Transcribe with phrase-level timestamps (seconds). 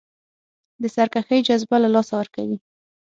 [0.81, 2.57] د سرکښۍ جذبه له لاسه ورکوي.